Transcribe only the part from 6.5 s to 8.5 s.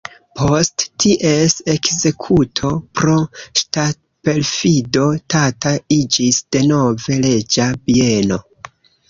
denove reĝa bieno.